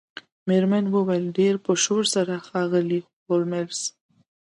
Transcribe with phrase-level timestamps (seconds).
[0.47, 3.77] میرمن وویل ډیر په شور سره ښاغلی هولمز